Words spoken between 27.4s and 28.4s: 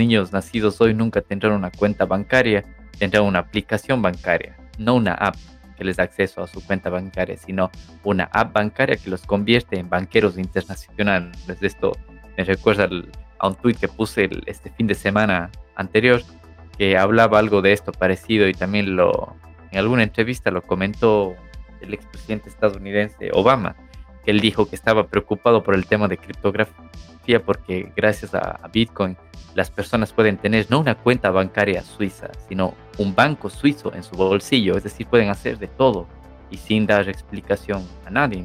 porque gracias